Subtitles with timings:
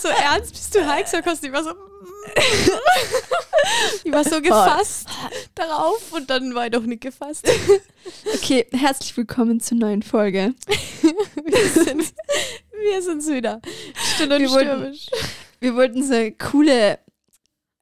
[0.00, 1.44] so ernst, bis du hast.
[1.44, 1.70] Ich war so.
[4.04, 5.08] ich war so gefasst
[5.54, 7.48] darauf und dann war ich doch nicht gefasst.
[8.34, 10.54] Okay, herzlich willkommen zur neuen Folge.
[11.44, 12.12] Wir sind
[12.82, 13.60] wir sind's wieder.
[14.14, 15.06] Still und Wir wollten- stürmisch.
[15.60, 16.98] Wir wollten so eine coole,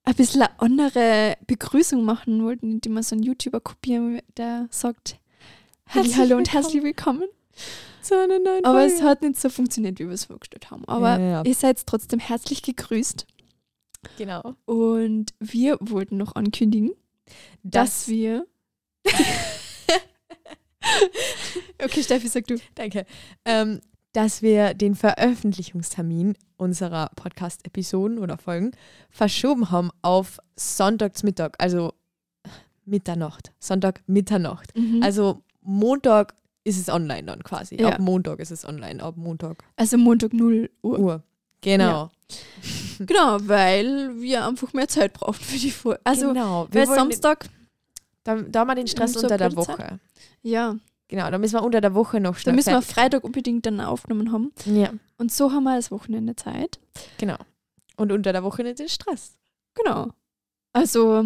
[0.04, 5.18] ein bisschen eine andere Begrüßung machen, wollten nicht immer so einen YouTuber kopieren, der sagt
[5.94, 7.24] Hallo und herzlich willkommen.
[8.02, 8.94] Zu einer neuen Aber Folge.
[8.94, 10.84] es hat nicht so funktioniert, wie wir es vorgestellt haben.
[10.86, 13.26] Aber Ja, ihr seid trotzdem herzlich gegrüßt.
[14.16, 14.54] genau.
[14.64, 16.92] Und wir wollten noch ankündigen,
[17.62, 18.46] dass Das, wir.
[21.82, 22.56] okay, Steffi, sag du.
[22.74, 23.04] danke.
[23.44, 23.80] Ähm,
[24.12, 28.72] dass wir den Veröffentlichungstermin unserer Podcast-Episoden oder Folgen
[29.10, 31.92] verschoben haben auf Sonntagsmittag, also
[32.84, 33.52] Mitternacht.
[33.60, 34.74] Sonntag Mitternacht.
[34.76, 35.02] Mhm.
[35.02, 36.34] Also Montag
[36.68, 37.80] ist es online dann quasi.
[37.80, 37.88] Ja.
[37.90, 40.98] Ab Montag ist es online, ab Montag Also Montag 0 Uhr.
[40.98, 41.22] Uhr.
[41.60, 42.10] Genau.
[42.98, 46.00] Genau, weil wir einfach mehr Zeit brauchen für die Folge.
[46.04, 46.68] Also, genau.
[46.70, 47.48] weil Samstag,
[48.24, 49.54] da, da haben wir den Stress unter der.
[49.56, 50.00] Woche.
[50.42, 50.76] ja,
[51.08, 53.80] Genau, da müssen wir unter der Woche noch da schnell müssen wir Freitag unbedingt dann
[53.80, 54.52] aufgenommen haben.
[54.66, 56.78] Ja, Und so haben wir das Wochenende Zeit.
[57.16, 57.38] genau.
[57.96, 59.38] Und unter der Woche nicht den Stress.
[59.74, 60.08] Genau.
[60.72, 61.24] Also,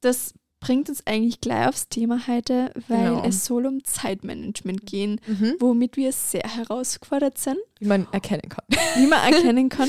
[0.00, 3.24] das bringt uns eigentlich gleich aufs Thema heute, weil Genau.
[3.24, 5.54] es soll um Zeitmanagement gehen, Mhm.
[5.60, 8.64] womit wir sehr herausgefordert sind, Wie man erkennen kann.
[8.96, 9.20] wie man
[9.54, 9.88] erkennen kann.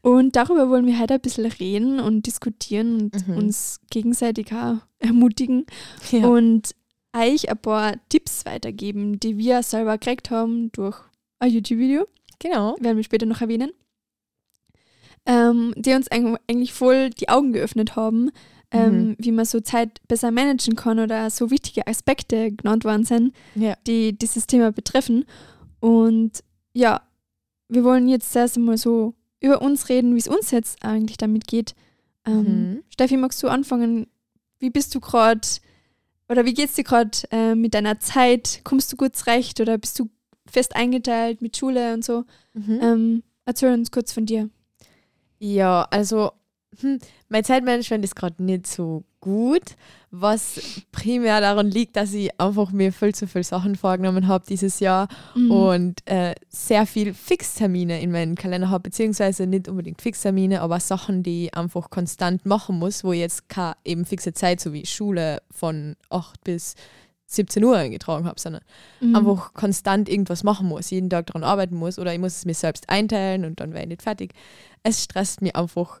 [0.00, 3.36] Und darüber wollen wir heute ein bisschen reden und diskutieren und Mhm.
[3.36, 5.66] uns gegenseitig auch ermutigen
[6.10, 6.26] Ja.
[6.26, 6.74] und
[7.14, 10.96] euch ein paar Tipps weitergeben, die wir selber gekriegt haben durch
[11.38, 12.06] ein YouTube-Video,
[12.38, 12.76] genau.
[12.80, 13.70] werden wir später noch erwähnen,
[15.26, 18.30] ähm, die uns eig- eigentlich voll die Augen geöffnet haben,
[18.72, 19.16] ähm, Mhm.
[19.18, 23.76] wie man so Zeit besser managen kann oder so wichtige Aspekte genannt worden sind, Ja.
[23.86, 25.24] die dieses Thema betreffen.
[25.80, 27.02] Und ja,
[27.68, 31.46] wir wollen jetzt erst einmal so über uns reden, wie es uns jetzt eigentlich damit
[31.46, 31.74] geht.
[32.24, 32.82] Ähm, Mhm.
[32.88, 34.06] Steffi, magst du anfangen?
[34.58, 35.40] Wie bist du gerade
[36.28, 38.60] oder wie geht's dir gerade äh, mit deiner Zeit?
[38.64, 40.08] Kommst du gut zurecht oder bist du
[40.46, 42.24] fest eingeteilt mit Schule und so?
[42.54, 42.78] Mhm.
[42.80, 44.48] Ähm, erzähl uns kurz von dir.
[45.40, 46.30] Ja, also
[46.80, 49.76] hm, mein Zeitmanagement ist gerade nicht so gut,
[50.10, 50.60] was
[50.90, 55.08] primär daran liegt, dass ich einfach mir viel zu viele Sachen vorgenommen habe dieses Jahr
[55.34, 55.50] Mhm.
[55.50, 61.22] und äh, sehr viel Fixtermine in meinem Kalender habe, beziehungsweise nicht unbedingt Fixtermine, aber Sachen,
[61.22, 64.84] die ich einfach konstant machen muss, wo ich jetzt keine eben fixe Zeit, so wie
[64.86, 66.74] Schule von 8 bis
[67.26, 68.62] 17 Uhr eingetragen habe, sondern
[69.00, 69.16] Mhm.
[69.16, 72.54] einfach konstant irgendwas machen muss, jeden Tag daran arbeiten muss oder ich muss es mir
[72.54, 74.32] selbst einteilen und dann wäre ich nicht fertig.
[74.82, 76.00] Es stresst mich einfach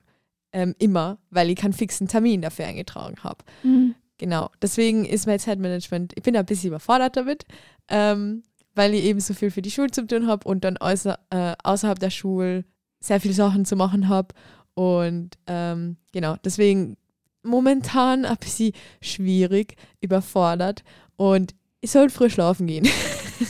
[0.52, 3.44] ähm, immer, weil ich keinen fixen Termin dafür eingetragen habe.
[3.62, 3.94] Mhm.
[4.18, 7.44] Genau, deswegen ist mein Zeitmanagement, ich bin ein bisschen überfordert damit,
[7.88, 11.18] ähm, weil ich eben so viel für die Schule zu tun habe und dann außer,
[11.30, 12.64] äh, außerhalb der Schule
[13.00, 14.28] sehr viele Sachen zu machen habe.
[14.74, 16.96] Und ähm, genau, deswegen
[17.42, 20.84] momentan ein bisschen schwierig, überfordert
[21.16, 22.88] und ich soll früh schlafen gehen.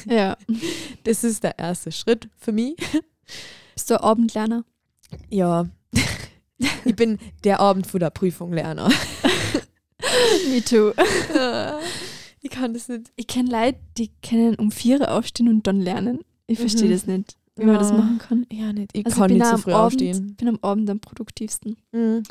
[0.06, 0.38] Ja.
[1.04, 2.76] Das ist der erste Schritt für mich.
[3.74, 4.64] Bist du Abendlerner?
[5.28, 5.66] Ja.
[6.84, 8.88] Ich bin der Abend vor der Prüfung Lerner.
[10.50, 10.92] Me too.
[12.44, 13.12] Ich kann das nicht.
[13.14, 16.22] Ich kenne Leute, die können um vier aufstehen und dann lernen.
[16.48, 16.92] Ich verstehe Mhm.
[16.92, 18.46] das nicht, wie man das machen kann.
[18.52, 18.90] Ja, nicht.
[18.94, 20.34] Ich Also kann ich nicht so früh Abend, aufstehen.
[20.34, 21.76] bin am Abend am produktivsten.
[21.92, 22.24] Mhm.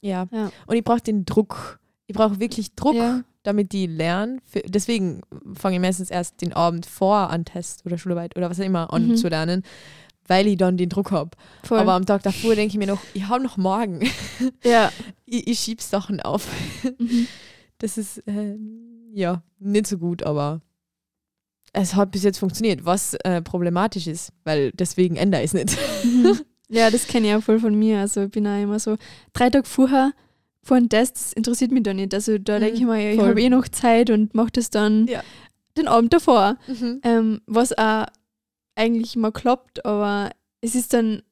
[0.00, 0.26] Ja.
[0.32, 0.50] Ja.
[0.66, 1.78] Und ich brauche den Druck.
[2.08, 3.22] Ich brauche wirklich Druck, Ja.
[3.44, 4.40] damit die lernen.
[4.66, 5.20] Deswegen
[5.54, 8.92] fange ich meistens erst den Abend vor an Test oder Schularbeit oder was auch immer
[8.92, 9.16] an Mhm.
[9.16, 9.62] zu lernen,
[10.32, 11.30] weil ich dann den Druck habe.
[11.68, 14.00] Aber am Tag davor denke ich mir noch, ich habe noch morgen.
[14.64, 14.90] ja.
[15.26, 16.46] ich, ich schiebe Sachen auf.
[16.98, 17.26] Mhm.
[17.78, 20.60] Das ist ähm, ja nicht so gut, aber
[21.72, 25.76] es hat bis jetzt funktioniert, was äh, problematisch ist, weil deswegen ändere ich es nicht.
[26.04, 26.38] Mhm.
[26.68, 27.98] Ja, das kenne ich auch voll von mir.
[27.98, 28.96] Also ich bin auch immer so,
[29.32, 30.12] drei Tage vorher,
[30.62, 32.14] vor einem Test, das interessiert mich da nicht.
[32.14, 34.70] Also da Mhm, denke ich mir, ja, ich habe eh noch Zeit und mache das
[34.70, 35.22] dann Ja.
[35.76, 36.56] den Abend davor.
[36.68, 37.00] Mhm.
[37.02, 38.06] Ähm, was auch
[38.74, 40.30] eigentlich immer klappt, aber
[40.60, 41.22] es ist dann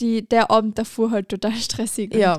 [0.00, 2.12] die, der Abend davor halt total stressig.
[2.14, 2.38] Und, Ja.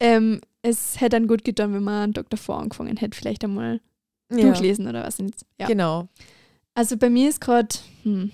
[0.00, 3.80] Ähm, es hätte dann gut getan, wenn man einen Tag davor angefangen hätte, vielleicht einmal
[4.30, 4.38] ja.
[4.38, 5.44] durchlesen oder was nicht.
[5.60, 5.66] Ja.
[5.66, 6.08] Genau.
[6.74, 7.68] Also bei mir ist gerade,
[8.02, 8.30] hm,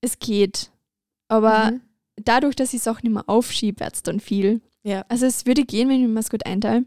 [0.00, 0.70] es geht.
[1.28, 1.80] Aber Mhm.
[2.16, 4.60] dadurch, dass ich Sachen immer aufschiebe, wird es dann viel.
[4.82, 5.04] Ja.
[5.08, 6.84] Also es würde gehen, wenn ich mir es gut einteile.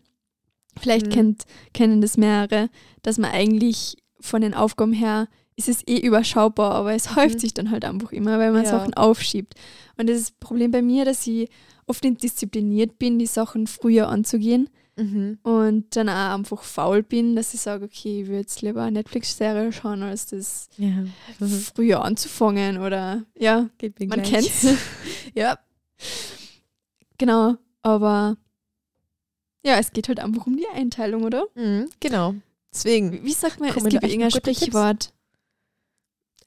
[0.80, 1.12] Vielleicht Mhm.
[1.12, 2.70] kennt, kennen das mehrere,
[3.04, 5.28] dass man eigentlich von den Aufgaben her
[5.58, 7.40] ist es eh überschaubar, aber es häuft Mhm.
[7.40, 8.70] sich dann halt einfach immer, weil man Ja.
[8.70, 9.56] Sachen aufschiebt.
[9.98, 11.50] Und das ist das Problem bei mir, dass ich
[11.88, 15.40] oft nicht diszipliniert bin, die Sachen früher anzugehen Mhm.
[15.44, 19.00] und dann auch einfach faul bin, dass ich sage, okay, ich würde jetzt lieber eine
[19.00, 21.06] Netflix-Serie schauen, als das Ja.
[21.40, 21.50] Mhm.
[21.76, 24.30] früher anzufangen oder ja, man gleich.
[24.30, 24.68] kennt's.
[25.36, 25.58] Ja.
[27.18, 28.38] genau, aber
[29.66, 31.46] ja, es geht halt einfach um die Einteilung, oder?
[31.56, 32.36] Mhm, genau.
[32.74, 33.24] Deswegen.
[33.24, 35.08] Wie, sagt man, es Kommen gibt irgendein gute Tipps?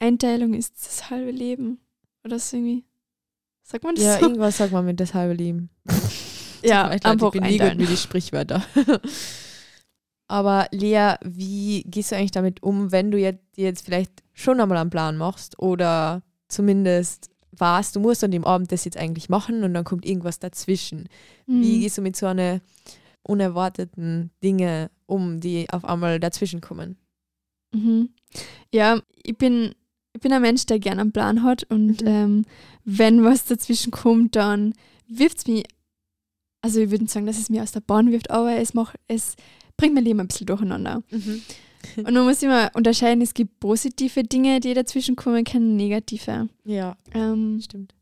[0.01, 1.79] Einteilung ist das halbe Leben.
[2.25, 2.83] Oder so irgendwie.
[3.63, 4.25] Sagt man das Ja, so?
[4.25, 5.69] irgendwas sagt man mit das halbe Leben.
[6.63, 7.77] Ja, mir leid, einfach ich bin nie gut einteilen.
[7.79, 8.63] mit die Sprichwörter.
[10.27, 14.77] Aber Lea, wie gehst du eigentlich damit um, wenn du jetzt, jetzt vielleicht schon einmal
[14.77, 19.63] einen Plan machst oder zumindest warst, du musst an dem Abend das jetzt eigentlich machen
[19.63, 21.09] und dann kommt irgendwas dazwischen.
[21.47, 21.81] Wie Mhm.
[21.81, 22.61] gehst du mit so einer
[23.23, 26.97] unerwarteten Dinge um, die auf einmal dazwischen kommen?
[27.73, 28.09] Mhm.
[28.73, 29.73] Ja, ich bin,
[30.21, 32.07] bin ein Mensch, der gerne einen Plan hat und Mhm.
[32.07, 32.45] ähm,
[32.85, 34.73] wenn was dazwischen kommt, dann
[35.07, 35.65] wirft es mich,
[36.61, 38.95] also ich würde nicht sagen, dass es mir aus der Bahn wirft, aber es macht,
[39.07, 39.35] es
[39.77, 41.03] bringt mein Leben ein bisschen durcheinander.
[41.97, 46.47] Und man muss immer unterscheiden, es gibt positive Dinge, die dazwischen kommen können, negative.
[46.63, 47.93] Ja, Ähm, stimmt.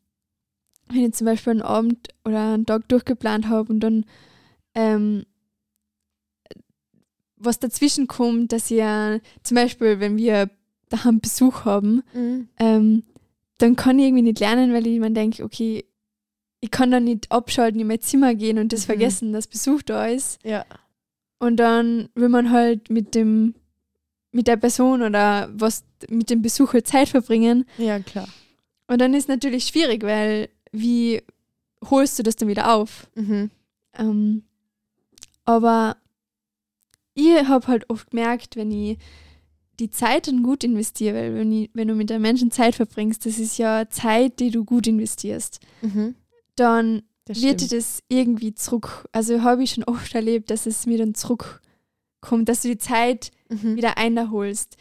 [0.89, 4.05] wenn ich zum Beispiel einen Abend oder einen Tag durchgeplant habe und dann
[4.75, 5.23] ähm,
[7.37, 10.49] was dazwischen kommt, dass ich ja zum Beispiel, wenn wir
[10.89, 12.03] daheim Besuch haben,
[12.57, 13.03] ähm,
[13.57, 15.85] dann kann ich irgendwie nicht lernen, weil ich mir denke, okay,
[16.61, 18.85] ich kann dann nicht abschalten, in mein Zimmer gehen und das Mhm.
[18.85, 20.43] vergessen, dass Besuch da ist.
[20.43, 20.65] Ja.
[21.39, 23.55] Und dann will man halt mit dem
[24.31, 27.65] mit der Person oder was mit dem Besuch halt Zeit verbringen.
[27.79, 28.27] Ja, klar.
[28.87, 31.21] Und dann ist natürlich schwierig, weil wie
[31.89, 33.09] holst du das dann wieder auf?
[33.15, 33.49] Mhm.
[33.97, 34.43] Ähm,
[35.45, 35.97] aber
[37.15, 38.97] ich habe halt oft gemerkt, wenn ich
[39.79, 43.25] die Zeit dann gut investiere, weil wenn, ich, wenn du mit einem Menschen Zeit verbringst,
[43.25, 46.15] das ist ja Zeit, die du gut investierst, Mhm.
[46.55, 49.07] dann Das wird dir das irgendwie zurück.
[49.11, 53.31] Also habe ich schon oft erlebt, dass es mir dann zurückkommt, dass du die Zeit
[53.49, 53.75] Mhm.
[53.77, 54.75] wieder einholst,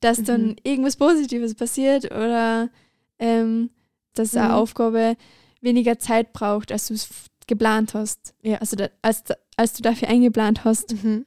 [0.00, 0.24] dass Mhm.
[0.24, 2.70] dann irgendwas Positives passiert oder
[3.18, 3.70] ähm,
[4.14, 4.54] dass eine Mhm.
[4.54, 5.16] Aufgabe
[5.60, 7.08] weniger Zeit braucht, als du es
[7.46, 8.34] geplant hast.
[8.42, 8.56] Ja.
[8.58, 9.24] Also da, als,
[9.56, 10.94] als du dafür eingeplant hast.
[11.04, 11.26] Mhm.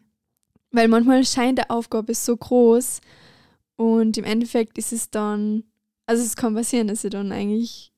[0.73, 2.99] Weil manchmal scheint die Aufgabe so groß
[3.77, 5.63] und im Endeffekt ist es dann,
[6.07, 7.93] also es kann passieren, dass sie dann eigentlich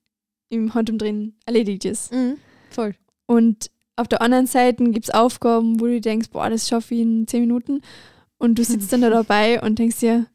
[0.50, 2.13] im Handumdrehen erledigt ist.
[2.13, 2.38] Mhm.
[2.69, 2.94] Voll.
[3.25, 7.01] Und auf der anderen Seite gibt es Aufgaben, wo du denkst, boah, das schaffe ich
[7.01, 7.81] in zehn Minuten.
[8.38, 10.27] Und du sitzt dann da dabei und denkst dir,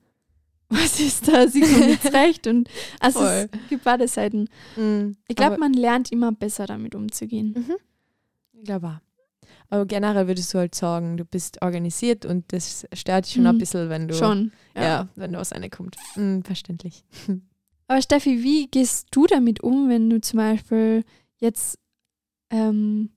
[0.70, 1.54] was ist das?
[1.54, 2.46] Ich komme nicht zurecht.
[2.46, 2.70] Und
[3.00, 3.48] also Voll.
[3.52, 4.48] es gibt beide Seiten.
[4.76, 5.16] Mhm.
[5.28, 7.54] Ich glaube, man lernt immer besser damit umzugehen.
[7.56, 7.74] Mhm.
[8.52, 9.09] Ich glaube auch.
[9.70, 13.54] Aber generell würdest du halt sagen, du bist organisiert und das stört dich schon ein
[13.54, 13.58] Mhm.
[13.58, 14.52] bisschen, wenn du Schon.
[14.76, 15.08] ja.
[15.14, 15.96] wenn da was reinkommt.
[16.16, 17.04] Mhm, verständlich.
[17.88, 21.04] Aber Steffi, wie gehst du damit um, wenn du zum Beispiel
[21.38, 21.78] jetzt
[22.50, 23.10] ähm,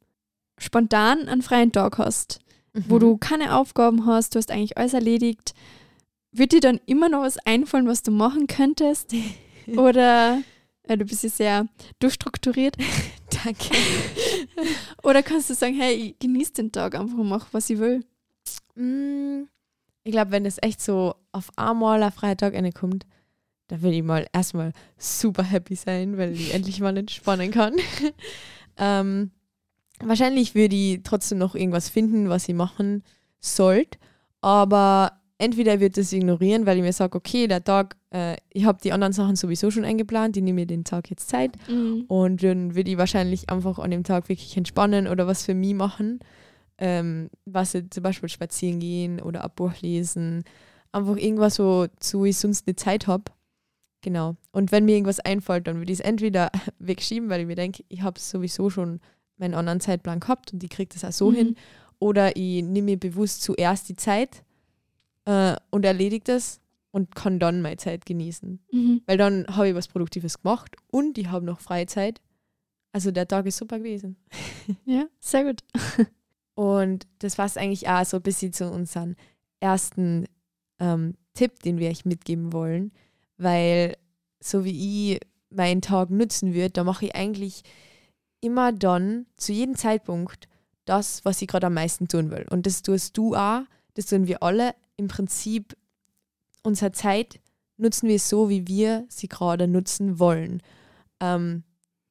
[0.60, 2.40] spontan einen freien Tag hast,
[2.74, 3.00] wo Mhm.
[3.00, 5.54] du keine Aufgaben hast, du hast eigentlich alles erledigt?
[6.32, 9.14] Wird dir dann immer noch was einfallen, was du machen könntest?
[9.78, 10.42] Oder
[10.84, 11.68] äh, du bist ja sehr
[12.00, 12.76] durchstrukturiert.
[13.44, 13.76] Danke.
[15.04, 18.04] Oder kannst du sagen, hey, ich genieße den Tag einfach und mach, was ich will?
[18.76, 19.44] Mm,
[20.04, 23.06] Ich glaube, wenn es echt so auf einmal ein Freitag kommt,
[23.68, 27.76] dann will ich mal erstmal super happy sein, weil ich endlich mal entspannen kann.
[28.78, 29.32] ähm,
[30.00, 33.04] wahrscheinlich würde ich trotzdem noch irgendwas finden, was ich machen
[33.40, 33.98] sollte,
[34.42, 38.80] aber entweder wird das ignorieren, weil ich mir sage, okay, der Tag, äh, ich habe
[38.84, 41.52] die anderen Sachen sowieso schon eingeplant, ich nehme mir den Tag jetzt Zeit
[42.08, 45.74] und dann würde ich wahrscheinlich einfach an dem Tag wirklich entspannen oder was für mich
[45.74, 46.20] machen.
[46.80, 50.44] Ähm, was ich, zum Beispiel spazieren gehen oder ein Buch lesen.
[50.92, 53.26] Einfach irgendwas, wozu ich sonst eine Zeit habe.
[54.02, 54.36] Genau.
[54.52, 56.50] Und wenn mir irgendwas einfällt, dann würde ich es entweder
[56.80, 59.00] wegschieben, weil ich mir denke, ich habe sowieso schon
[59.38, 61.36] meinen anderen Zeitplan gehabt und ich kriege das auch so Mhm.
[61.36, 61.56] hin.
[62.00, 64.44] Oder ich nehme mir bewusst zuerst die Zeit
[65.26, 66.62] äh, und erledige das
[66.92, 68.60] und kann dann meine Zeit genießen.
[68.72, 69.02] Mhm.
[69.06, 72.22] Weil dann habe ich was Produktives gemacht und ich habe noch Freizeit.
[72.92, 74.18] Also der Tag ist super gewesen.
[74.86, 75.62] Ja, sehr gut.
[76.56, 79.16] Und das war es eigentlich auch so ein bisschen zu unserem
[79.60, 80.26] ersten
[80.80, 82.94] ähm, Tipp, den wir euch mitgeben wollen.
[83.38, 83.98] Weil
[84.40, 87.64] so wie ich meinen Tag nutzen würde, da mache ich eigentlich
[88.40, 90.48] immer dann, zu jedem Zeitpunkt,
[90.86, 92.46] das, was ich gerade am meisten tun will.
[92.50, 93.62] Und das tust du auch,
[93.96, 94.76] das tun wir alle.
[94.98, 95.76] Im Prinzip,
[96.64, 97.40] unsere Zeit
[97.78, 100.62] nutzen wir so, wie wir sie gerade nutzen wollen.
[101.20, 101.64] Ähm,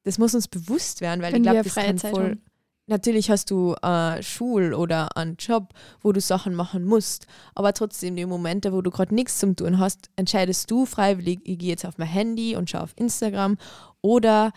[0.03, 2.23] das muss uns bewusst werden, weil Wenn ich glaube, das kann Zeit voll.
[2.23, 2.41] haben.
[2.85, 8.17] Natürlich hast du äh, Schul oder einen Job, wo du Sachen machen musst, aber trotzdem
[8.17, 11.85] die Momente, wo du gerade nichts zum tun hast, entscheidest du freiwillig, ich gehe jetzt
[11.85, 13.57] auf mein Handy und schaue auf Instagram
[14.01, 14.51] oder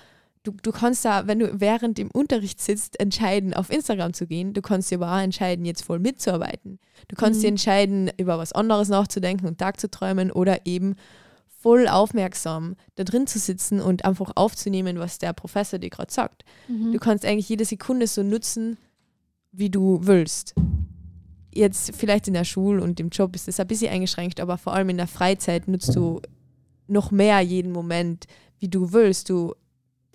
[0.47, 4.53] du, du kannst da, wenn du während im Unterricht sitzt, entscheiden, auf Instagram zu gehen.
[4.55, 6.79] Du kannst dir aber auch entscheiden, jetzt voll mitzuarbeiten.
[7.09, 7.43] Du kannst Mhm.
[7.43, 10.95] dir entscheiden, über was anderes nachzudenken und Tag zu träumen oder eben
[11.61, 16.45] voll aufmerksam da drin zu sitzen und einfach aufzunehmen, was der Professor dir gerade sagt.
[16.69, 16.93] Mhm.
[16.93, 18.77] Du kannst eigentlich jede Sekunde so nutzen,
[19.53, 20.55] wie du willst.
[21.53, 24.75] Jetzt vielleicht in der Schule und im Job ist das ein bisschen eingeschränkt, aber vor
[24.75, 26.21] allem in der Freizeit nutzt du
[26.87, 28.27] noch mehr jeden Moment,
[28.61, 29.31] wie du willst.
[29.31, 29.55] Du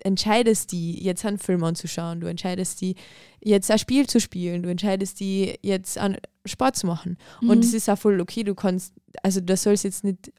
[0.04, 2.96] entscheidest die, jetzt einen Film anzuschauen, du entscheidest die,
[3.40, 7.16] jetzt ein Spiel zu spielen, du entscheidest die, jetzt an Sport zu machen.
[7.40, 7.50] Mhm.
[7.50, 10.32] Und es ist auch voll okay, du kannst, also das soll jetzt nicht,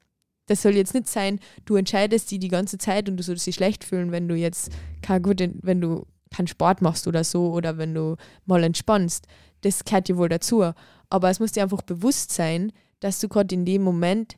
[0.48, 3.55] das soll jetzt nicht sein, du entscheidest die die ganze Zeit und du sollst dich
[3.55, 7.77] schlecht fühlen, wenn du jetzt kein gut, wenn du keinen Sport machst oder so oder
[7.77, 9.27] wenn du mal entspannst.
[9.62, 10.74] Das gehört dir wohl dazu.
[11.10, 14.36] Aber es muss dir einfach bewusst sein, dass du gerade in dem Moment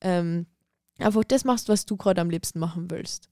[0.00, 0.46] ähm,
[0.98, 3.28] einfach das machst, was du gerade am liebsten machen willst.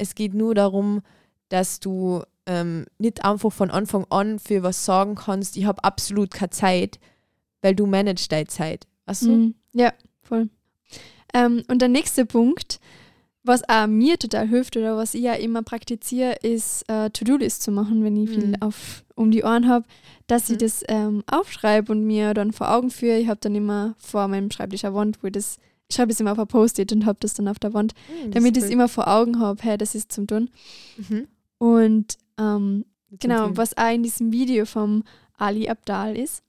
[0.00, 1.02] Es geht nur darum,
[1.48, 6.30] dass du ähm, nicht einfach von Anfang an für was sagen kannst, ich habe absolut
[6.30, 6.98] keine Zeit,
[7.62, 8.86] weil du managst deine Zeit.
[9.06, 9.30] Weißt du?
[9.30, 9.54] Mhm.
[9.72, 9.92] Ja,
[10.22, 10.48] voll.
[11.34, 12.80] Ähm, und der nächste Punkt,
[13.42, 17.70] was auch mir total hilft oder was ich ja immer praktiziere, ist äh, To-Do-List zu
[17.70, 18.56] machen, wenn ich viel Mhm.
[18.60, 19.86] auf, um die Ohren habe,
[20.26, 20.58] dass ich Mhm.
[20.60, 23.18] das ähm, aufschreibe und mir dann vor Augen führe.
[23.18, 26.20] Ich habe dann immer vor meinem Schreibtisch eine Wand, wo ich das, ich schreibe es
[26.20, 27.94] immer auf ein Post-it und habe das dann auf der Wand,
[28.26, 30.50] Mhm, damit ich es immer vor Augen habe, hey, das ist zum Tun.
[30.96, 31.28] Mhm.
[31.58, 32.84] Und ähm,
[33.18, 35.02] Genau, was auch in diesem Video vom
[35.36, 36.44] Ali Abdal ist,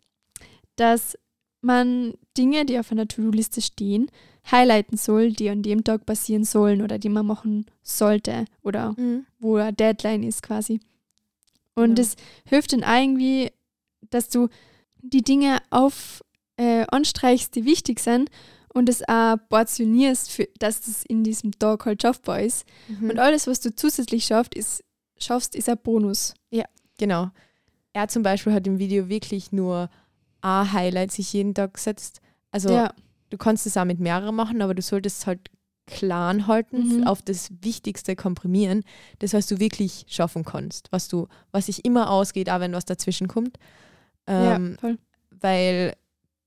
[0.75, 1.17] dass
[1.61, 4.11] man Dinge, die auf einer To-Do-Liste stehen,
[4.51, 9.25] highlighten soll, die an dem Tag passieren sollen oder die man machen sollte oder Mhm.
[9.39, 10.79] wo eine Deadline ist quasi.
[11.75, 12.03] Und Ja.
[12.03, 13.51] es hilft dann irgendwie,
[14.11, 14.47] dass du
[15.01, 16.23] die Dinge auf
[16.57, 18.29] äh, anstreichst, die wichtig sind
[18.73, 22.65] und es auch portionierst, für, dass das in diesem Tag halt schaffbar ist.
[22.87, 23.11] Mhm.
[23.11, 24.83] Und alles, was du zusätzlich schaffst, ist,
[25.17, 26.33] schaffst, ist ein Bonus.
[26.97, 27.31] Genau.
[27.93, 29.89] Er zum Beispiel hat im Video wirklich nur
[30.41, 32.21] ein Highlight sich jeden Tag gesetzt.
[32.51, 32.93] Also ja.
[33.31, 35.49] du kannst es auch mit mehreren machen, aber du solltest halt
[35.87, 37.07] klar halten, Mhm.
[37.07, 38.83] auf das Wichtigste komprimieren,
[39.19, 42.85] das, was du wirklich schaffen kannst, was du, was sich immer ausgeht, auch wenn was
[42.85, 43.57] dazwischen kommt.
[44.27, 44.97] Ähm, ja, voll.
[45.31, 45.95] Weil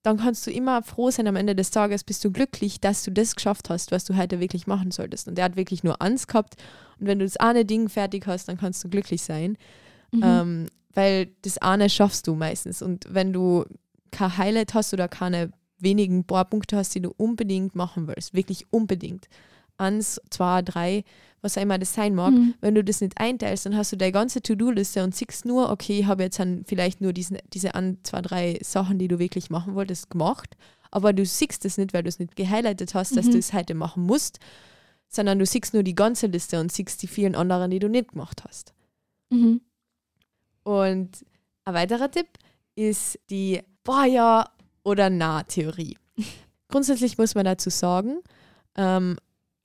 [0.05, 3.11] dann kannst du immer froh sein am Ende des Tages, bist du glücklich, dass du
[3.11, 5.29] das geschafft hast, was du heute wirklich machen solltest.
[5.29, 6.57] Und er hat wirklich nur eins gehabt.
[7.01, 9.57] Und wenn du das eine Ding fertig hast, dann kannst du glücklich sein.
[10.13, 10.23] Mhm.
[10.23, 12.83] Ähm, weil das eine schaffst du meistens.
[12.83, 13.65] Und wenn du
[14.11, 19.29] kein Highlight hast oder keine wenigen Bohrpunkte hast, die du unbedingt machen willst, wirklich unbedingt,
[19.77, 21.05] eins, zwei, drei,
[21.43, 22.55] was auch immer das sein mag, Mhm.
[22.61, 26.01] wenn du das nicht einteilst, dann hast du deine ganze To-Do-Liste und siehst nur, okay,
[26.01, 29.51] ich habe jetzt dann vielleicht nur diesen, diese ein, zwei, drei Sachen, die du wirklich
[29.51, 30.57] machen wolltest, gemacht,
[30.91, 33.33] aber du siehst es nicht, weil du es nicht gehighlightet hast, dass Mhm.
[33.33, 34.39] du es heute machen musst,
[35.09, 38.13] sondern du siehst nur die ganze Liste und siehst die vielen anderen, die du nicht
[38.13, 38.73] gemacht hast.
[39.31, 39.61] Mhm.
[40.63, 41.25] Und
[41.65, 42.29] ein weiterer Tipp
[42.75, 44.49] ist die Boah ja
[44.83, 45.99] oder Na-Theorie.
[46.69, 48.21] Grundsätzlich muss man dazu sagen,
[48.77, 49.17] ähm,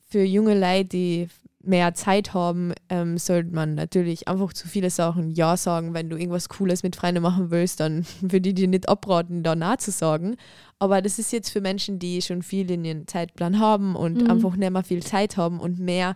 [0.09, 1.27] für junge Leute, die
[1.61, 5.93] mehr Zeit haben, ähm, sollte man natürlich einfach zu viele Sachen Ja sagen.
[5.93, 9.55] Wenn du irgendwas Cooles mit Freunden machen willst, dann würde ich dir nicht abraten, da
[9.55, 10.37] Na zu sagen.
[10.79, 14.31] Aber das ist jetzt für Menschen, die schon viel in ihren Zeitplan haben und Mhm.
[14.31, 16.15] einfach nicht mehr viel Zeit haben und mehr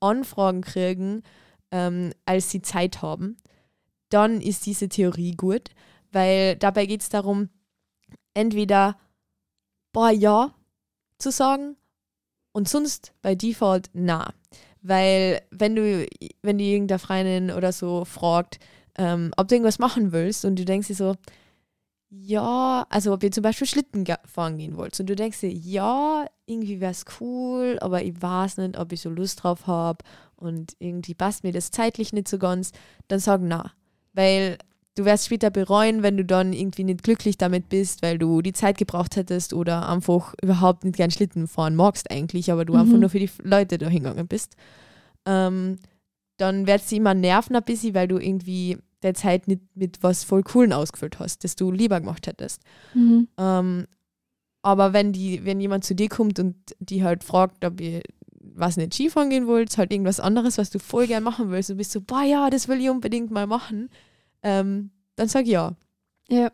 [0.00, 1.22] Anfragen kriegen,
[1.72, 3.36] ähm, als sie Zeit haben
[4.14, 5.70] dann ist diese Theorie gut,
[6.12, 7.48] weil dabei geht es darum,
[8.32, 8.96] entweder
[9.92, 10.54] boah ja
[11.18, 11.76] zu sagen
[12.54, 14.32] und sonst bei Default na.
[14.80, 16.06] Weil wenn du,
[16.42, 18.58] wenn die irgendeine Freundin oder so fragt,
[18.96, 21.16] ähm, ob du irgendwas machen willst und du denkst dir so,
[22.10, 26.26] ja, also ob ihr zum Beispiel Schlitten fahren gehen wollt und du denkst dir, ja,
[26.46, 30.04] irgendwie wäre es cool, aber ich weiß nicht, ob ich so Lust drauf habe
[30.36, 32.70] und irgendwie passt mir das zeitlich nicht so ganz,
[33.08, 33.72] dann sag na.
[34.12, 34.58] Weil
[34.96, 38.52] du wirst später bereuen, wenn du dann irgendwie nicht glücklich damit bist, weil du die
[38.52, 42.78] Zeit gebraucht hättest oder einfach überhaupt nicht gern Schlitten fahren magst eigentlich, aber du Mhm.
[42.80, 44.56] einfach nur für die Leute da hingegangen bist.
[45.26, 45.78] Ähm,
[46.36, 50.24] dann wird sie immer nerven ein bisschen, weil du irgendwie der Zeit nicht mit was
[50.24, 52.62] voll Coolen ausgefüllt hast, das du lieber gemacht hättest.
[52.94, 53.28] Mhm.
[53.38, 53.86] Ähm,
[54.62, 58.00] aber wenn die, wenn jemand zu dir kommt und die halt fragt, ob ihr
[58.56, 61.76] was nicht Skifahren gehen wollt, halt irgendwas anderes, was du voll gern machen willst und
[61.76, 63.90] bist so, boah ja, das will ich unbedingt mal machen,
[64.44, 65.72] ähm, dann sag ja.
[66.28, 66.50] Ja.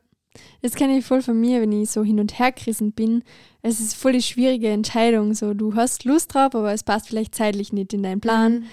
[0.62, 3.24] Das kenne ich voll von mir, wenn ich so hin und her gerissen bin.
[3.62, 5.34] Es ist voll die schwierige Entscheidung.
[5.34, 8.64] So, du hast Lust drauf, aber es passt vielleicht zeitlich nicht in deinen Plan.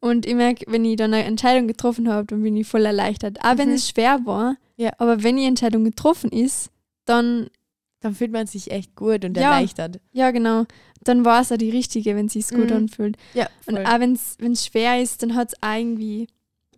[0.00, 3.38] Und ich merke, wenn ich dann eine Entscheidung getroffen habe, dann bin ich voll erleichtert.
[3.42, 3.74] Auch wenn Mhm.
[3.76, 4.90] es schwer war, Ja.
[4.98, 6.70] aber wenn die Entscheidung getroffen ist,
[7.06, 7.48] dann,
[8.02, 9.52] Dann fühlt man sich echt gut und Ja.
[9.52, 10.00] erleichtert.
[10.12, 10.64] ja genau,
[11.04, 12.76] dann war es auch die richtige, wenn es sich gut Mhm.
[12.76, 13.16] anfühlt.
[13.34, 16.26] Ja, Und auch wenn es schwer ist, dann hat es irgendwie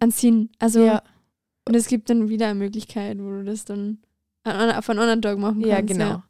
[0.00, 0.50] einen Sinn.
[0.58, 1.00] Also, ja,
[1.66, 3.98] und es gibt dann wieder eine Möglichkeit, wo du das dann
[4.44, 5.68] an, an, auf einen anderen Tag machen kannst.
[5.68, 6.22] ja, genau.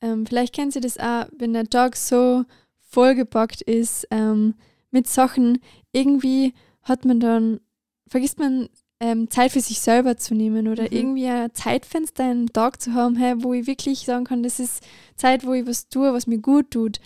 [0.00, 2.44] Ähm, vielleicht kennt ihr das auch, wenn der Tag so
[2.90, 4.54] vollgepackt ist ähm,
[4.90, 5.58] mit Sachen,
[5.92, 7.60] irgendwie hat man dann,
[8.06, 8.68] vergisst man
[9.00, 10.88] ähm, Zeit für sich selber zu nehmen oder Mhm.
[10.92, 14.82] irgendwie ein Zeitfenster im Tag zu haben, hey, wo ich wirklich sagen kann, das ist
[15.16, 17.00] Zeit, wo ich was tue, was mir gut tut.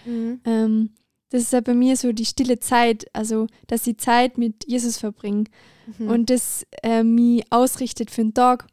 [0.44, 0.90] Ähm,
[1.30, 4.98] das ist ja bei mir so die stille Zeit, also dass ich Zeit mit Jesus
[4.98, 5.44] verbringe
[5.98, 6.08] Mhm.
[6.10, 8.66] und das äh, mich ausrichtet für den Tag.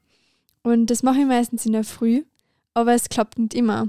[0.64, 2.24] Und das mache ich meistens in der Früh,
[2.74, 3.88] aber es klappt nicht immer.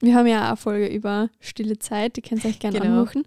[0.00, 2.98] Wir haben ja auch eine Folge über stille Zeit, die könnt ihr euch gerne Genau.
[3.00, 3.22] anmachen.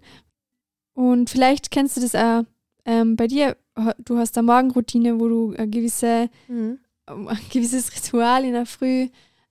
[0.94, 2.44] Und vielleicht kennst du das auch
[2.84, 3.56] ähm, bei dir.
[4.04, 6.78] Du hast eine Morgenroutine, wo du eine gewisse, Mhm.
[7.08, 9.08] ähm, ein gewisses Ritual in der Früh,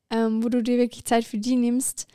[0.09, 2.07] ähm, wo du dir wirklich Zeit für die nimmst.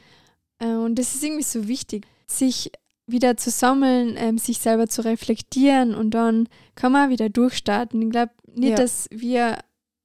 [0.60, 2.70] Äh, und das ist irgendwie so wichtig, sich
[3.06, 8.02] wieder zu sammeln, ähm, sich selber zu reflektieren und dann kann man wieder durchstarten.
[8.02, 8.76] Ich glaube nicht, Ja.
[8.76, 9.58] dass wir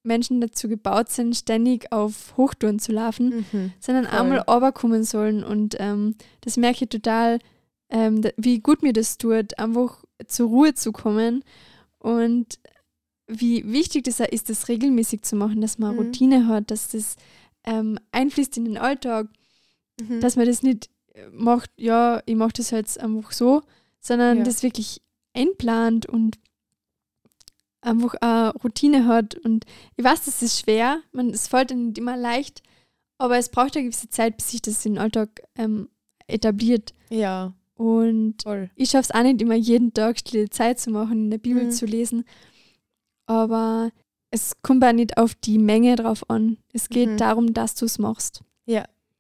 [0.04, 3.74] Menschen dazu gebaut sind, ständig auf Hochtouren zu laufen, Mhm.
[3.80, 4.20] sondern Voll.
[4.20, 5.44] einmal runterkommen sollen.
[5.44, 7.40] Und ähm, das merke ich total,
[7.90, 11.44] ähm, wie gut mir das tut, einfach zur Ruhe zu kommen
[12.00, 12.60] und
[13.28, 16.00] wie wichtig das ist, das regelmäßig zu machen, dass man Mhm.
[16.00, 17.16] Routine hat, dass das
[17.64, 19.28] ähm, einfließt in den Alltag,
[20.02, 20.20] Mhm.
[20.20, 20.90] dass man das nicht
[21.32, 23.62] macht, ja, ich mache das jetzt einfach so,
[24.00, 24.44] sondern Ja.
[24.44, 25.02] das wirklich
[25.34, 26.38] einplant und
[27.82, 29.36] einfach eine Routine hat.
[29.36, 29.66] Und
[29.96, 32.62] ich weiß, das ist schwer, man, es fällt nicht immer leicht,
[33.18, 35.90] aber es braucht eine gewisse Zeit, bis sich das in den Alltag ähm,
[36.28, 36.94] etabliert.
[37.10, 38.70] ja, Und voll.
[38.76, 41.66] ich schaffe es auch nicht immer jeden Tag stille Zeit zu machen, in der Bibel
[41.66, 41.72] Mhm.
[41.72, 42.24] zu lesen.
[43.26, 43.92] Aber
[44.30, 46.58] es kommt auch nicht auf die Menge drauf an.
[46.74, 47.18] Es geht Mhm.
[47.18, 48.44] darum, dass du es machst.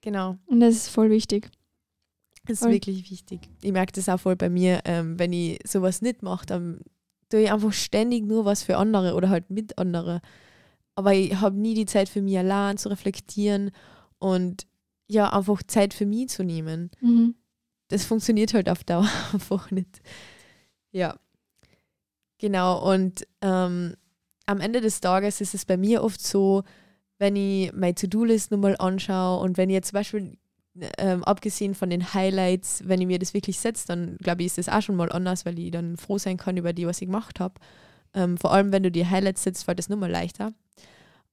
[0.04, 0.38] Genau.
[0.48, 1.52] Und das ist voll wichtig.
[2.52, 2.74] Das ist Voll.
[2.74, 3.48] wirklich wichtig.
[3.62, 6.82] Ich merke das auch voll bei mir, ähm, wenn ich sowas nicht mache, dann
[7.30, 10.20] tue ich einfach ständig nur was für andere oder halt mit andere.
[10.96, 13.72] Aber ich habe nie die Zeit für mich allein zu reflektieren
[14.20, 14.68] und
[15.08, 16.92] ja, einfach Zeit für mich zu nehmen.
[17.00, 17.36] Mhm.
[17.88, 20.02] Das funktioniert halt auf Dauer einfach nicht.
[20.92, 21.18] Ja.
[22.38, 23.96] Genau, und ähm,
[24.46, 26.64] am Ende des Tages ist es bei mir oft so,
[27.18, 30.38] wenn ich meine To-Do-List nochmal anschaue und wenn ich jetzt zum Beispiel,
[30.98, 34.58] ähm, abgesehen von den Highlights, wenn ich mir das wirklich setze, dann glaube ich, ist
[34.58, 37.08] das auch schon mal anders, weil ich dann froh sein kann über die, was ich
[37.08, 37.56] gemacht habe.
[38.14, 40.54] Ähm, vor allem, wenn du die Highlights setzt, fällt das nochmal leichter.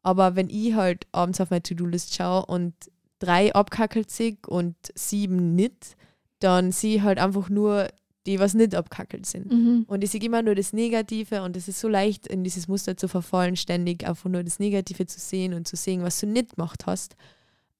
[0.02, 2.74] Aber wenn ich halt abends auf meine To-Do-List schaue und
[3.18, 5.96] drei abkackelt sich und sieben nicht,
[6.38, 7.88] dann sehe ich halt einfach nur
[8.26, 9.52] die, was nicht abkackelt sind.
[9.52, 9.84] Mhm.
[9.88, 12.96] Und ich sehe immer nur das Negative und es ist so leicht, in dieses Muster
[12.96, 16.56] zu verfallen, ständig einfach nur das Negative zu sehen und zu sehen, was du nicht
[16.56, 17.16] gemacht hast.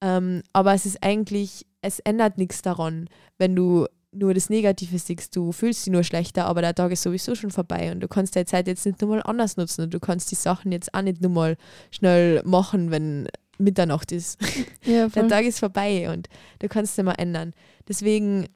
[0.01, 5.37] Ähm, aber es ist eigentlich, es ändert nichts daran, wenn du nur das Negative siehst,
[5.37, 8.37] du fühlst dich nur schlechter, aber der Tag ist sowieso schon vorbei und du kannst
[8.37, 11.03] deine Zeit jetzt nicht nur mal anders nutzen und du kannst die Sachen jetzt auch
[11.03, 11.57] nicht nur mal
[11.91, 14.39] schnell machen, wenn Mitternacht ist.
[14.85, 15.29] Ja, Der.
[15.29, 16.29] Tag ist vorbei und
[16.61, 17.53] du kannst es immer ändern.
[17.87, 18.49] Deswegen,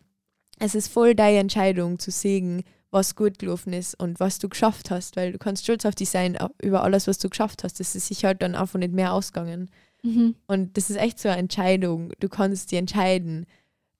[0.59, 4.91] es ist voll deine Entscheidung zu sehen, was gut gelaufen ist und was du geschafft
[4.91, 7.81] hast, weil du kannst stolz auf dich sein über alles, was du geschafft hast.
[7.81, 9.71] Das ist sich halt dann einfach nicht mehr ausgegangen.
[10.03, 10.35] Mhm.
[10.47, 12.13] Und das ist echt so eine Entscheidung.
[12.21, 13.47] Du kannst dir entscheiden.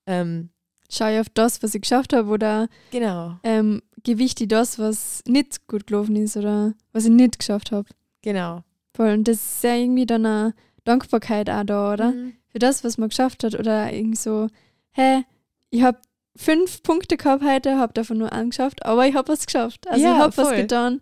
[0.07, 0.51] Ähm,
[0.91, 5.23] Schau ich auf das, was ich geschafft habe oder genau, ähm, gewichte ich das, was
[5.27, 7.89] nicht gut gelaufen ist oder was ich nicht geschafft habe.
[8.21, 8.63] genau.
[8.95, 9.13] Voll.
[9.15, 12.11] Und das ist ja irgendwie dann eine Dankbarkeit auch da, oder?
[12.11, 12.35] Mhm.
[12.49, 13.55] Für das, was man geschafft hat.
[13.55, 14.49] Oder irgendwie so,
[14.91, 15.25] hä,
[15.71, 15.97] ich habe
[16.37, 19.89] fünf Punkte gehabt heute, habe davon nur einen geschafft, aber ich habe was geschafft.
[19.89, 21.01] Also Ja, ich habe was getan.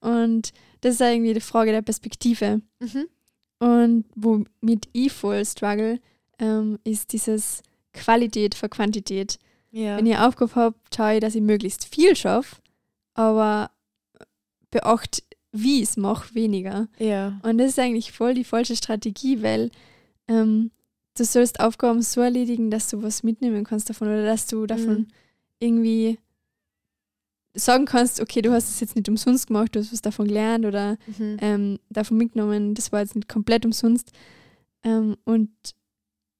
[0.00, 2.60] Und das ist ja irgendwie die Frage der Perspektive.
[2.78, 3.06] Mhm.
[3.60, 6.00] Und womit ich voll struggle,
[6.38, 9.38] ähm, ist dieses Qualität für Quantität.
[9.70, 9.96] Ja.
[9.96, 12.56] Wenn ich Aufgabe habe, schaue ich, dass ich möglichst viel schaffe,
[13.14, 13.70] aber
[14.70, 16.88] beachte, wie ich es mache, weniger.
[16.98, 17.38] ja.
[17.42, 19.70] Und das ist eigentlich voll die falsche Strategie, weil
[20.28, 20.70] ähm,
[21.16, 24.94] du sollst Aufgaben so erledigen, dass du was mitnehmen kannst davon oder dass du davon
[25.00, 25.06] Mhm.
[25.58, 26.18] irgendwie
[27.54, 30.64] sagen kannst, okay, du hast es jetzt nicht umsonst gemacht, du hast was davon gelernt
[30.66, 31.36] oder Mhm.
[31.40, 34.12] ähm, davon mitgenommen, das war jetzt nicht komplett umsonst.
[34.84, 35.50] Ähm, und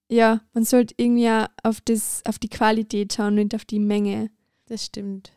[0.08, 4.30] ja, man sollte irgendwie auch auf, das, auf die Qualität schauen, nicht auf die Menge.
[4.66, 5.32] Das stimmt.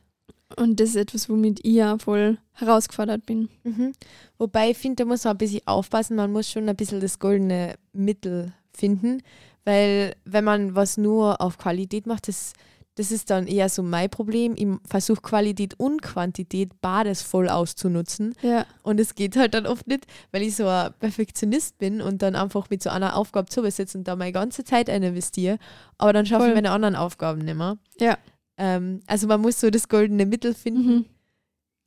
[0.56, 3.50] Und das ist etwas, womit ich ja voll herausgefordert bin.
[3.64, 3.94] Mhm.
[4.38, 7.18] Wobei ich finde, da muss man ein bisschen aufpassen, man muss schon ein bisschen das
[7.18, 9.24] goldene Mittel finden,
[9.66, 12.54] weil wenn man was nur auf Qualität macht, das,
[12.96, 14.54] das ist dann eher so mein Problem.
[14.56, 19.88] Ich versuche Qualität und Quantität beides voll auszunutzen Ja, und es geht halt dann oft
[19.88, 23.62] nicht, weil ich so ein Perfektionist bin und dann einfach mit so einer Aufgabe zu
[23.62, 25.58] besitzen und da meine ganze Zeit eine investiere,
[25.98, 27.78] aber dann schaffe ich meine anderen Aufgaben nicht mehr.
[28.00, 28.18] Ja.
[28.58, 30.86] Ähm, also man muss so das goldene Mittel finden.
[30.88, 31.06] mhm.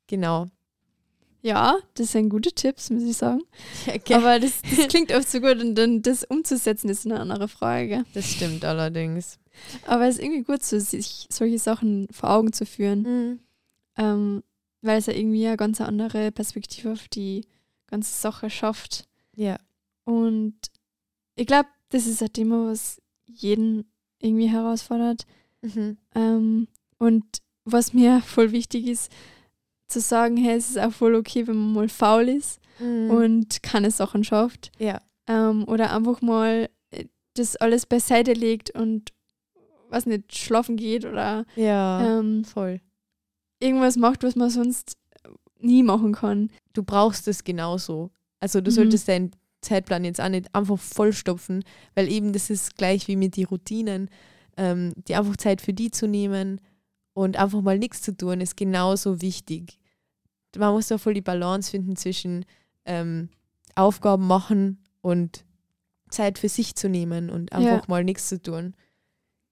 [0.08, 0.46] Genau.
[1.42, 3.42] Ja, das sind gute Tipps, muss ich sagen.
[3.86, 4.14] Ja, okay.
[4.14, 8.04] Aber das, das klingt oft so gut und dann das umzusetzen ist eine andere Frage.
[8.14, 9.38] das stimmt allerdings.
[9.86, 13.40] Aber es ist irgendwie gut, so, sich solche Sachen vor Augen zu führen, Mhm.
[13.96, 14.42] ähm,
[14.82, 17.44] weil es ja irgendwie eine ganz andere Perspektive auf die
[17.86, 19.06] ganze Sache schafft.
[19.34, 19.58] Ja.
[20.04, 20.56] Und
[21.36, 25.26] ich glaube, das ist ein Thema, was jeden irgendwie herausfordert.
[25.62, 25.96] Mhm.
[26.14, 26.68] Ähm,
[26.98, 27.24] und
[27.64, 29.10] was mir voll wichtig ist,
[29.88, 33.10] zu sagen, hey, es ist auch voll okay, wenn man mal faul ist Mhm.
[33.10, 34.70] und keine Sachen schafft.
[34.78, 35.00] ja.
[35.28, 39.12] Ähm, oder einfach mal äh, das alles beiseite legt und
[39.88, 42.80] was nicht schlafen geht oder Ja, ähm, voll.
[43.60, 44.96] irgendwas macht, was man sonst
[45.58, 46.50] nie machen kann.
[46.74, 48.10] Du brauchst es genauso.
[48.40, 48.74] Also du Mhm.
[48.74, 49.30] solltest deinen
[49.62, 51.64] Zeitplan jetzt auch nicht einfach vollstopfen,
[51.96, 54.10] weil eben das ist gleich wie mit den Routinen.
[54.58, 56.60] Ähm, die einfach Zeit für die zu nehmen
[57.16, 59.78] und einfach mal nichts zu tun, ist genauso wichtig.
[60.54, 62.44] Man muss da voll die Balance finden zwischen
[62.84, 63.30] ähm,
[63.74, 65.44] Aufgaben machen und
[66.10, 67.82] Zeit für sich zu nehmen und einfach Ja.
[67.88, 68.74] mal nichts zu tun.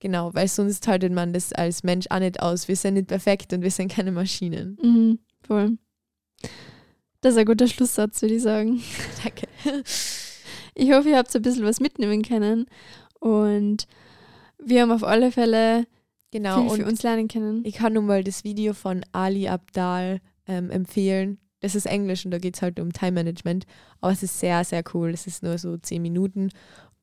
[0.00, 2.68] Genau, weil sonst haltet man das als Mensch auch nicht aus.
[2.68, 4.76] Wir sind nicht perfekt und wir sind keine Maschinen.
[4.82, 5.78] Mhm, voll.
[7.22, 8.82] Das ist ein guter Schlusssatz, würde ich sagen.
[9.24, 9.48] Danke.
[10.74, 12.66] Ich hoffe, ihr habt so ein bisschen was mitnehmen können
[13.20, 13.86] und
[14.62, 15.86] wir haben auf alle Fälle
[16.34, 17.64] Genau, viel für und uns lernen können.
[17.64, 21.38] ich kann nun mal das Video von Ali Abdal ähm, empfehlen.
[21.60, 23.66] Das ist Englisch und da geht es halt um Time Management.
[24.00, 25.10] Aber es ist sehr, sehr cool.
[25.10, 26.50] Es ist nur so zehn Minuten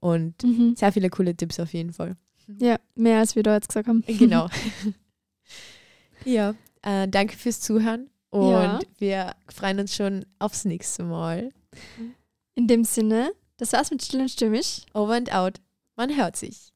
[0.02, 0.76] und Mhm.
[0.76, 2.18] sehr viele coole Tipps auf jeden Fall.
[2.60, 4.04] Ja, mehr als wir da jetzt gesagt haben.
[4.06, 4.50] Genau.
[6.26, 8.80] ja, äh, danke fürs Zuhören und Ja.
[8.98, 11.52] wir freuen uns schon aufs nächste Mal.
[12.56, 14.86] In dem Sinne, das war's mit Still und Stimmig.
[14.94, 15.62] Over and out.
[15.96, 16.71] Man hört sich.